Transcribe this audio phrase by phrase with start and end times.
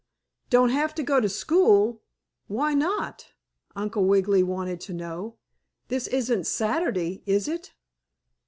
[0.49, 2.01] "Don't have to go to school?
[2.47, 3.33] Why not?"
[3.75, 5.35] Uncle Wiggily wanted to know.
[5.89, 7.75] "This isn't Saturday, is it?"